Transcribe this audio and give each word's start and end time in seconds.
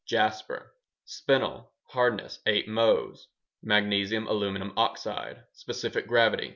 _Jasper. 0.03 0.73
Spinel 1.05 1.67
(hardness: 1.89 2.39
8 2.47 2.67
Mohs) 2.67 3.27
Magnesium 3.61 4.25
aluminum 4.25 4.73
oxide 4.75 5.43
Specific 5.53 6.07
gravity: 6.07 6.47
3. 6.47 6.49